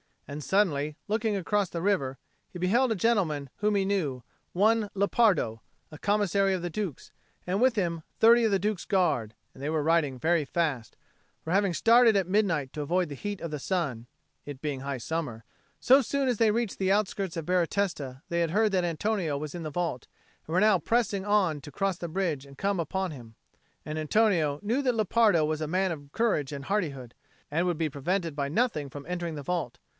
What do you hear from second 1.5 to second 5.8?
the river, he beheld a gentleman whom he knew, one Lepardo,